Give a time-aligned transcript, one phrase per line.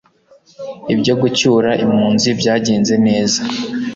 [0.93, 3.41] Ibyo gucyura impunzi byagenze neza